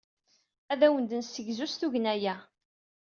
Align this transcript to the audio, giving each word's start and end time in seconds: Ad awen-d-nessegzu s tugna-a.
Ad 0.71 0.81
awen-d-nessegzu 0.87 1.67
s 1.71 1.73
tugna-a. 1.75 2.35